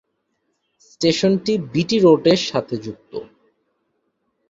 [0.85, 3.11] স্টেশনটি বিটি রোডের সাথে যুক্ত।